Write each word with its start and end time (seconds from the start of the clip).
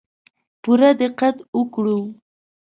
پوره 0.61 0.89
دقت 1.01 1.37
وکړو. 1.57 1.99